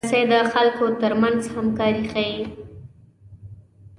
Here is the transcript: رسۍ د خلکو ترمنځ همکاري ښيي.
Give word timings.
رسۍ 0.05 0.23
د 0.31 0.35
خلکو 0.53 0.85
ترمنځ 1.01 1.41
همکاري 1.55 2.03
ښيي. 2.11 2.39